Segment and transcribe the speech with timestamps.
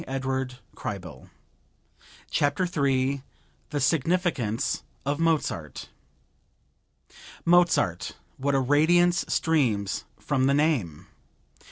[0.07, 1.11] New York, June 7,
[2.35, 3.23] 1905
[3.69, 5.89] THE SIGNIFICANCE OF MOZART
[7.45, 8.13] Mozart!
[8.37, 11.05] What a radiance streams from the name!